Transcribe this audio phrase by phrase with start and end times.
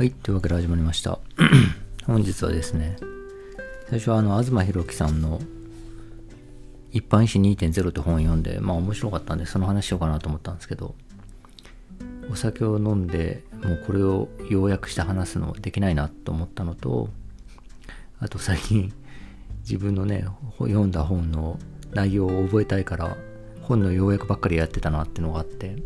[0.00, 1.18] はい、というわけで始まりました。
[2.08, 2.96] 本日はですね、
[3.90, 5.42] 最初はあの、東博樹さんの
[6.90, 10.94] 一般史2.0って本を読んで、まあ面白かったんで、その話しようかなと思ったんですけど、
[12.32, 17.10] お酒を飲んで、もうこれを要約して話すのできないなと思ったのと、
[18.20, 18.94] あと最近、
[19.68, 20.24] 自分のね、
[20.60, 21.58] 読んだ本の
[21.92, 23.18] 内容を覚えたいから、
[23.60, 25.76] 本の要約ばっかりやってたなっていうのがあって、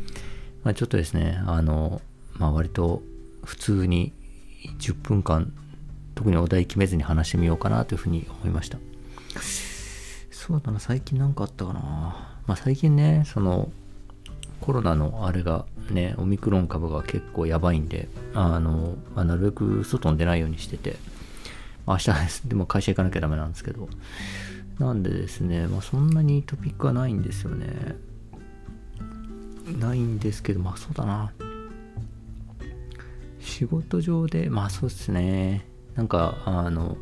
[0.64, 2.02] まあちょっとですね、あの、
[2.34, 3.00] まあ割と
[3.44, 4.12] 普通に
[4.78, 5.52] 10分間
[6.14, 8.78] 特にお題決めずに話してみようかなというふうに思いました。
[10.30, 11.80] そうだな最近何かあったかな。
[12.46, 13.70] まあ最近ねその
[14.60, 20.96] コロナのあれがねオミクロン株が結構やばいんであの、まあ、なるべく外に出ないようにしてて、
[21.86, 23.88] 明日ですでも会社行かなきゃダメなんですけど。
[24.78, 27.96] なんでですね、まあ、そんなにトピックはないんですよね。
[29.80, 31.32] ないんですけどまあそうだな。
[33.48, 35.66] 仕事上で、まあそうですね。
[35.94, 36.96] なんか、あの、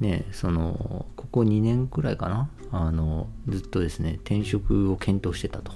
[0.00, 2.50] ね、その、ここ2年くらいかな。
[2.70, 5.72] あの、ずっとですね、転職を検討してたと。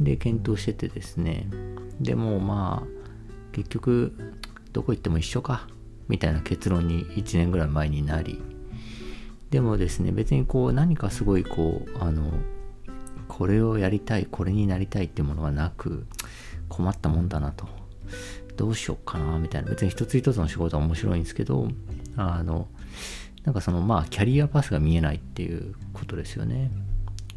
[0.00, 1.48] で、検討しててですね。
[2.00, 4.34] でもまあ、結局、
[4.72, 5.68] どこ行っても一緒か。
[6.08, 8.42] みたいな結論に1年ぐらい前になり。
[9.50, 12.32] でもですね、別にこう、何かすごいこう、あの、
[13.28, 16.06] これをやりたい、これになりたいってものがなく、
[16.68, 17.68] 困ったもんだなと。
[18.60, 19.70] どうしよっかなみたいな。
[19.70, 21.68] 別に一つ一つの仕事は面白いんですけど
[22.14, 22.68] あの
[23.42, 26.70] なんかそのまあキャリアパスが見えないっていうことですよね。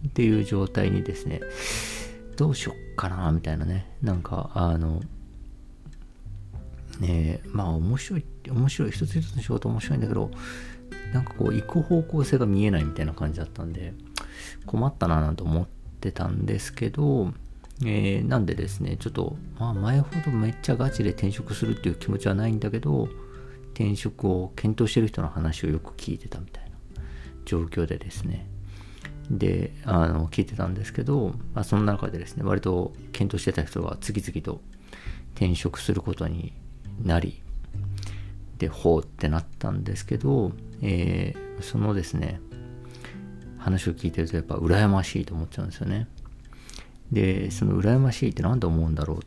[0.05, 1.39] っていう状態にですね
[2.35, 3.89] どうしよっかなみたいなね。
[4.01, 5.01] なんかあの
[6.99, 10.29] ねまあ面白い面白い一つ一つの仕事面白いんだけど
[11.13, 13.93] なんかこう行く方向性が見えないみたいな感じだったんで
[14.65, 15.67] 困ったななんて思っ
[16.01, 17.31] てたんですけど
[17.81, 23.09] えー、なんでですね、ちょっと、まあ前ほどめっちゃガチで転職するっていう気持ちはないんだけど、
[23.73, 26.71] 転職を検討してる人の話をよく聞いてたみたいな
[27.45, 28.47] 状況でですね。
[29.29, 34.61] で、あの、聞いてたんですけど、まあその中でですね、割と検討してた人が次々と
[35.35, 36.53] 転職することに
[37.01, 37.41] なり、
[38.59, 40.51] で、ほうってなったんですけど、
[40.81, 42.39] えー、そのですね、
[43.57, 46.07] 話を聞いてるとやっぱ羨ましいと思っちゃうんですよね。
[47.11, 49.21] でその羨ましいって何で思うんだろうっ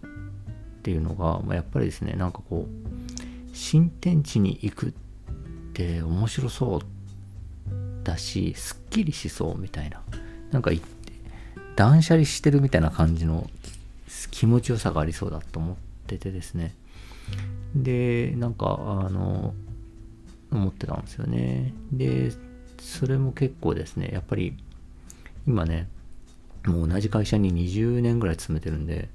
[0.83, 4.93] ていうのが、まあ、やっぱりですねなんかこう新天地に行くっ
[5.73, 6.81] て面白そう
[8.05, 10.03] だしすっきりしそうみたいな
[10.51, 10.71] なんか
[11.75, 13.49] 断捨離してるみたいな感じの
[14.31, 15.77] 気持ちよさがありそうだと思っ
[16.07, 16.75] ててですね。
[17.75, 19.55] でなんかあの
[20.51, 21.73] 思ってたんですよね。
[21.93, 22.33] で
[22.81, 24.57] それも結構ですねやっぱり
[25.47, 25.89] 今ね
[26.67, 29.09] もう同じ会社に20年ぐらい勤めてるんで、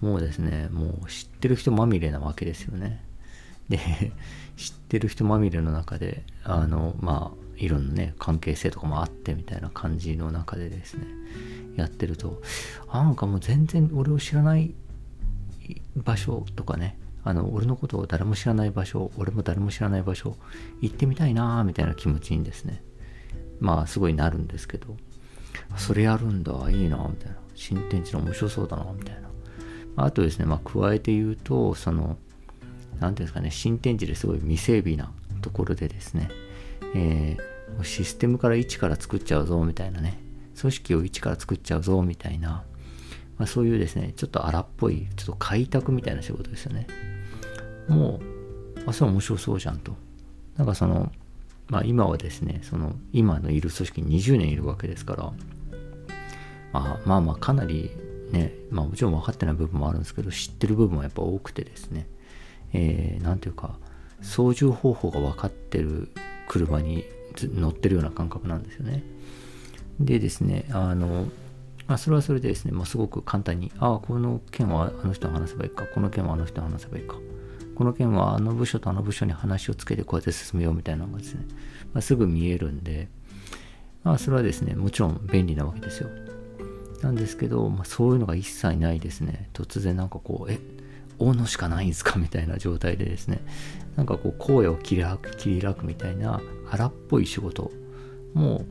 [0.00, 3.04] もうですね、もう知ってる人まみれなわけですよね。
[3.68, 3.78] で、
[4.56, 11.06] 知ってる人まみれの中で、あの、まあ、いろんなね、関係性とかもあってみたいな感じの中でですね、
[11.76, 12.40] やってると、
[12.92, 14.74] なんかもう全然俺を知らない
[15.96, 20.36] 場所とかね、あの、俺のことを誰も知らない場所、俺も誰も知らない場所、
[20.80, 22.82] 行ってみたいなーみたいな気持ちにですね、
[23.60, 24.96] まあ、すごいなるんですけど、
[25.76, 27.36] それやるんだ、いいな、みたいな。
[27.54, 29.28] 新天地の面白そうだな、みたいな。
[29.96, 32.16] あとですね、まあ、加えて言うと、その、
[32.98, 35.12] なんていうんですかね、新天地ですごい未整備な
[35.42, 36.30] ところでですね、
[36.94, 40.18] えー、システムから一から作っちゃうぞ、みたいなね、
[40.58, 42.64] 組織を一から作っちゃうぞ、みたいな、
[43.38, 46.86] まあ、そういうですね、ちょっと荒っぽい、ちょっと開拓みたいな仕事ですよね。
[47.88, 48.20] も
[48.76, 49.96] う、あ、それ面白そうじゃんと。
[50.56, 51.10] なんかその、
[51.70, 55.32] まあ今はですね、その今のいる組織に20年いるわけですから、
[56.72, 57.90] まあまあまあかなり
[58.32, 62.06] ね、まあもちろん分かってない部分もあるんですけど、知ってる部分はやっぱ多くてですね、
[62.72, 63.78] えー、ていうか、
[64.20, 66.10] 操縦方法が分かってる
[66.48, 67.04] 車に
[67.38, 69.02] 乗ってるような感覚なんですよね。
[70.00, 71.26] でですね、あの、
[71.86, 77.16] まあ、それはそれでですね、まあ、すごく簡単に、ああ、この件はあの人に話せばいいか、この件はあの人に話せばいいか、
[77.80, 81.46] この件はあの部署とあの部署に話をつけてこうやって進めようみたいなのがですね、
[81.94, 83.08] まあ、すぐ見えるんで、
[84.04, 86.10] まあ、それはですね、もちろん便利なわけですよ。
[87.00, 89.48] なんですけど、まあ、そういうのが一切ないですね。
[89.54, 90.58] 突然なんかこう、え、
[91.18, 93.40] 大野しかないんですかみたいな状態でですね、
[93.96, 97.70] なんかこう、荒野を切り開く、切り開くみたいな荒っぽい仕事
[98.34, 98.66] も、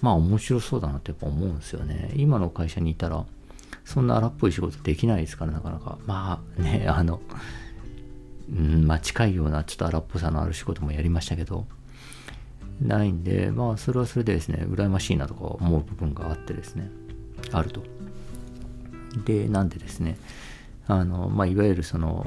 [0.00, 2.12] まあ面白そうだなってやっぱ思うんですよね。
[2.14, 3.26] 今の会社にいたら、
[3.84, 5.98] そんな荒っぽい仕事できないですから、なかなか。
[6.06, 7.20] まあね、あの、
[8.54, 11.66] うん、まあ近いようなちょっと荒っぽさのある仕事もやりましたけど、
[12.80, 16.90] ないんで、まあそれはそれでですね、羨ましいなとか思う部分があってですね、
[17.52, 17.82] あると。
[19.24, 20.16] で、なんでですね、
[20.86, 22.26] あの、まあいわゆるその、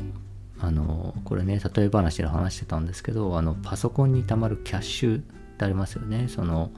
[0.64, 5.22] あのこれね例え話で話してたんですけどあのパソコンにたまるキャッシュっ
[5.58, 6.30] てありますよね。
[6.30, 6.72] その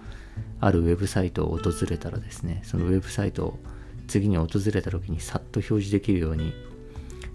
[0.60, 2.62] あるウェブサイトを訪れたらですね。
[2.64, 3.60] そのウェブサイトを
[4.08, 6.54] 次に訪れた時にさっと表示できるように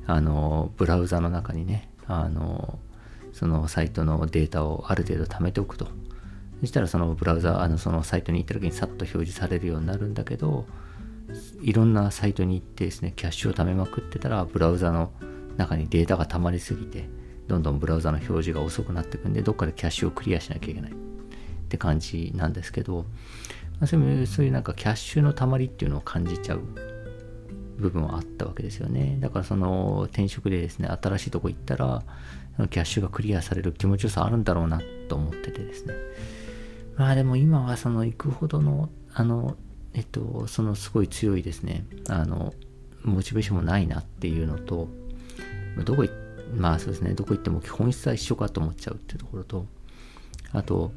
[0.09, 2.79] あのブラウザの中にねあの
[3.33, 5.89] そのサイトのデータをある程度貯めておくと。
[6.61, 10.67] そしたらそのブラウザあのそのサイトに行った時にさっと表示されるようになるんだけど
[11.63, 15.11] いろんなサイトに行ってですねキャッシュを貯めまくってたらブラウザの
[15.57, 17.09] 中にデータが溜まりすぎて
[17.49, 20.93] どんどんブラウザの表示が遅くなっていくんでどっかでキャッシュをクリアしなきゃいけない。
[20.93, 20.95] っ
[21.71, 23.07] て感じなんですけど、
[23.87, 26.61] そういうそういうなんかキャッシュの溜まりっていうのを感じちゃう。
[27.81, 29.19] 部分はあったわけですよね。
[29.21, 32.03] だからその転職でですね新しいとこ行ったら
[32.69, 35.95] キャッシュがクリアされる気持ちよさあるんだろうなと思っててですね。
[36.97, 39.57] まあでも今はその行くほどのあの
[39.95, 42.55] えっとそのすごい強いですねあの
[43.03, 44.89] モチベーションもないなっていうのと
[45.85, 46.13] どこ行
[46.57, 49.67] まあそうですねどこ行っても基本質は一緒かと思っちゃうっていうところと
[50.53, 50.93] あと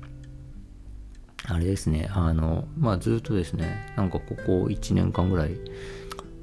[1.45, 5.51] あれですねあのまあずっとですねなんかここ1年間ぐらい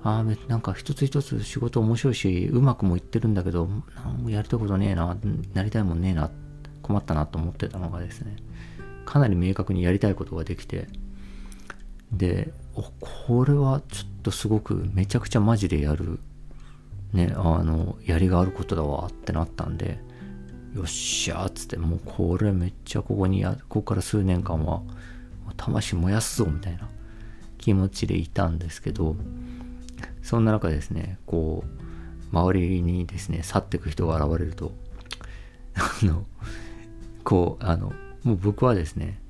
[0.03, 3.69] あ、なんか一つ一つ仕事面白いし、うまくもいってるんだけど、
[4.27, 5.17] やりたいことねえな、
[5.55, 6.31] なりたいもんねえな、
[6.83, 8.37] 困ったなと思ってたのがですね、
[9.05, 10.89] かなり明確にやりたいことができて、
[12.13, 16.19] で、これはちょっとすごくめちゃくちゃマジでやる、
[17.13, 20.01] ね、あの、やりがあることだわってなったんで、
[20.75, 24.83] よっしゃーっつって、もうこれめっちゃここにや、ここから数年間は、
[25.57, 26.89] 魂燃やすぞみたいな
[27.59, 29.17] 気持ちでいたんですけど、
[30.31, 34.71] そんな中ですね、こう、周りにですね、去っていく人が現れると、
[35.75, 36.25] あの、
[37.25, 37.93] こう、あの、
[38.23, 39.21] もう僕はですね、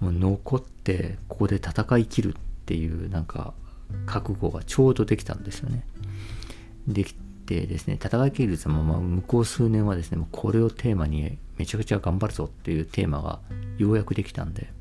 [0.00, 3.54] もう残ってここで戦い切るっていうなんか
[4.06, 5.84] 覚悟がちょうどできたんですよね。
[6.88, 13.38] できてですね、戦い切るってまま向こう数年はですね、もうこれをテーマにめちゃくちゃ頑張るぞっていうテーマが
[13.76, 14.72] ようやくできたんで、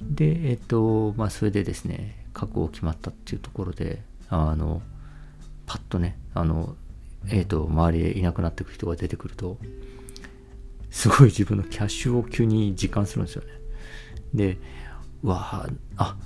[0.00, 4.80] で、えっと、まあそれでですね、覚悟決まったっていうところで、あの、
[5.66, 6.76] パッとね、あの、
[7.28, 9.58] えっ、と、周りでいなくなっていく人が出てくると、
[10.90, 13.48] すごい自分のキャッシュを急に実感するんですよね。
[14.34, 14.58] で、
[15.22, 16.16] わあ、あ、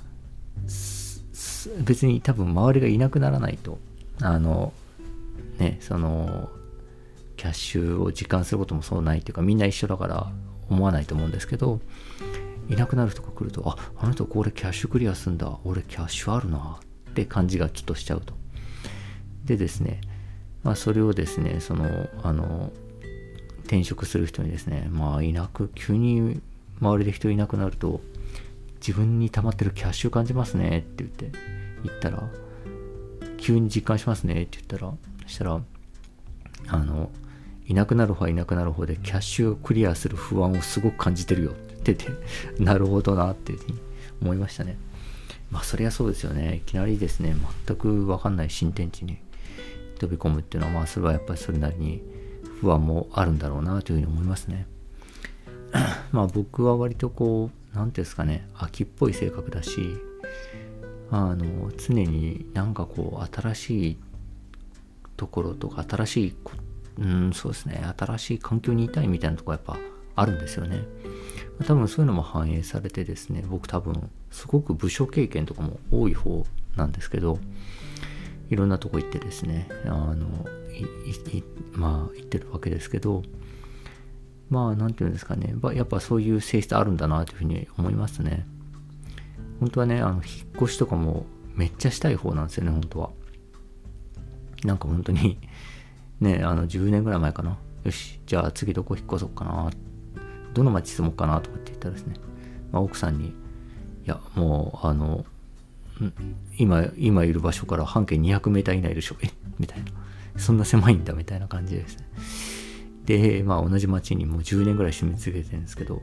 [1.83, 3.79] 別に多分周りがいなくならないと、
[4.21, 4.71] あの、
[5.59, 6.49] ね、その、
[7.37, 10.31] キャッシュを実感することもそうないっていうか、みんな一緒だから
[10.69, 11.81] 思わないと思うんですけど、
[12.69, 15.59] いなくなる人が来ると、あ、あの人これキャッシュクリアすんだ。
[15.63, 16.79] 俺キャッシュあるな。
[16.81, 18.33] っって感じがちょっとしちゃうと。
[19.45, 20.01] でですね、
[20.63, 22.73] まあ、それをですね、その、あの、
[23.63, 26.41] 転職する人にですね、まあ、いなく、急に
[26.81, 28.01] 周りで人いなくなると、
[28.75, 31.31] 自分に溜まってるキャッシュ感じますねって言って、
[31.83, 32.29] 言ったら、
[33.37, 34.91] 急に実感しますねって言ったら、
[35.23, 35.61] そしたら、
[36.67, 37.11] あの、
[37.67, 42.05] いなくなる方はいなくなる方でキャッシュをクリアする不安をすごく感じてるよって言って
[42.57, 43.53] て、なるほどなって
[44.21, 44.77] 思いましたね。
[45.55, 46.55] まあそりゃそうですよね。
[46.55, 47.33] いきなりですね、
[47.65, 49.19] 全くわかんない新天地に
[49.97, 52.03] 飛び込むっていうのは、まあそれはやっぱりそれなりに
[52.59, 54.67] 不安もあるんだろうなというふうに思いますね。
[56.11, 59.95] まあ僕は割とこう、何ていうんですかね、秋っぽい性格だし、
[61.09, 63.97] あの、常になんかこう、新しい
[65.15, 66.35] ところとか、新しい、
[66.99, 69.77] うん、そうですね、新しい環境にいたいみたいなところやっぱ
[70.17, 70.81] あるんですよね。
[71.63, 76.45] 多分そういうのも反映されてですね、僕多分すごく部署経験とかも多い方
[76.75, 77.39] なんですけど、
[78.49, 80.45] いろんなとこ行ってですね、あの、
[81.71, 83.23] まあ行ってるわけですけど、
[84.49, 88.45] まあなんていうんですかね、やっぱそういう性質あるんだなというふうに思いますね。
[89.61, 90.23] 本当はね、あの、引っ
[90.57, 93.09] 越しとかもめっちゃしたい方なんですよね、本当は。
[94.65, 95.39] なんか本当に
[96.19, 97.57] ね、あの10年ぐらい前かな。
[97.85, 99.77] よし、じゃあ次どこ引っ越そうかなって
[100.55, 102.15] どの町住もうかなとかって言ったらですね、
[102.71, 103.33] まあ、奥さんに、い
[104.05, 105.25] や、もう、あの、
[106.57, 109.91] 今、今いる場所から半径200メーター以内でしょ、え みたいな。
[110.37, 112.07] そんな狭いんだ、みたいな感じですね。
[113.05, 116.01] で、まあ同じ町にもう10年ぐらい住み続けてるんですけど、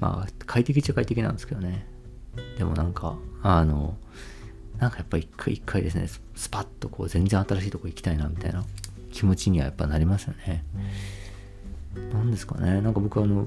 [0.00, 1.86] まあ快適っちゃ快適なんですけどね。
[2.58, 3.96] でもなんか、あの、
[4.78, 8.64] なんかやっぱ一回一回ですね、スパッとこう全然新しいとこ行きたいなみたいな
[9.12, 10.64] 気持ちにはやっぱなりますよね。
[12.12, 12.80] 何ですかね。
[12.80, 13.46] なんか僕あの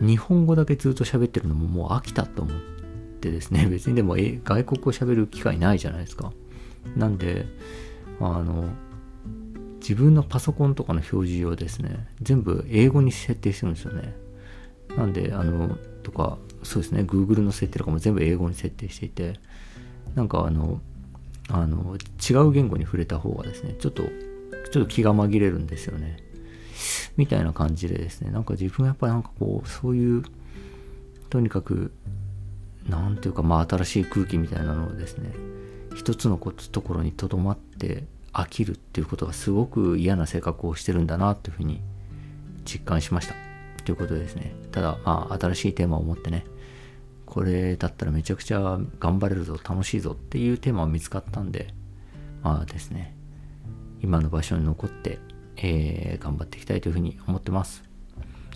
[0.00, 2.56] 日本語だけずっと喋ってるのももう飽きたと思っ
[3.20, 3.66] てですね。
[3.70, 6.32] 別にでも外国語喋る機会ないじゃないですか。
[6.96, 7.46] なんで
[8.20, 8.68] あの
[9.80, 14.14] 自分のパソコンとかの表示をですね全部英語に設定してるんですよね。
[14.96, 17.02] なんであのとかそうですね。
[17.02, 19.34] Google の設定とかも全部英語に設定していて
[20.14, 20.80] なんかあの
[21.48, 24.04] あの違う言語に触れた方がですねちょっと
[24.70, 26.23] ちょっと気が紛れるんですよね。
[27.16, 30.22] みたいな感じでですね、なんか自分はやっぱりなんかこう、そういう、
[31.30, 31.92] とにかく、
[32.88, 35.32] なんていうか、まあ新しい空気みたいなのをですね、
[35.94, 41.80] 一つのところにとどまって飽きるっていうことがすごく嫌な性格をしてるんだなというふうに
[42.64, 43.34] 実感しました。
[43.84, 46.44] ということでですね、ただまあ新しいテーマを持ってね、
[47.26, 51.68] これだったらめちゃくちゃ頑張れるぞ、楽しいぞっていうテーマが見つかったんで、
[52.42, 53.14] まあですね、
[54.02, 55.18] 今の場所に残って、
[55.56, 57.82] えー、頑張っていきたいというふうに思ってます。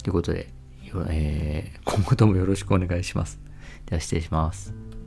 [0.02, 0.48] ということで、
[1.08, 3.38] えー、今後ともよろしくお願いします。
[3.86, 4.97] では失礼します。